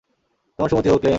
তোমার 0.59 0.69
সুমতি 0.69 0.89
হোক, 0.89 0.99
ক্লেম। 0.99 1.09